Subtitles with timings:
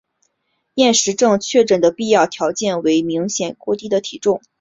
[0.73, 4.41] 厌食症确诊的必要条件为明显过低的体重。